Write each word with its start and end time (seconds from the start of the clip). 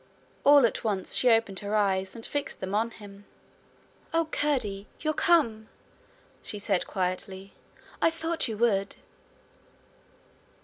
All 0.43 0.65
at 0.65 0.83
once 0.83 1.13
she 1.13 1.29
opened 1.29 1.59
her 1.59 1.75
eyes 1.75 2.15
and 2.15 2.25
fixed 2.25 2.59
them 2.59 2.73
on 2.73 2.89
him. 2.89 3.25
'Oh, 4.11 4.25
Curdie! 4.31 4.87
you're 4.99 5.13
come!' 5.13 5.69
she 6.41 6.57
said 6.57 6.87
quietly. 6.87 7.53
'I 8.01 8.09
thought 8.09 8.47
you 8.47 8.57
would!' 8.57 8.95